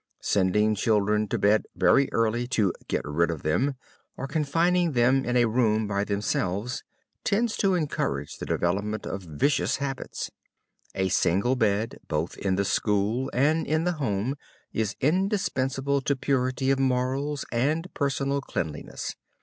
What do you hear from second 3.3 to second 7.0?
them," or confining them in a room by themselves,